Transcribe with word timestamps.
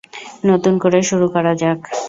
নতুন 0.45 0.73
করে 0.83 0.99
শুরু 1.09 1.27
করা 1.33 1.51
যাক। 1.61 1.79